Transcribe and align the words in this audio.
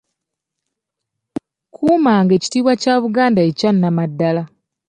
Kuumanga 1.73 2.31
ekitiibwa 2.35 2.73
kya 2.81 2.95
Buganda 3.03 3.41
ekya 3.49 3.69
nnamaddala. 3.73 4.43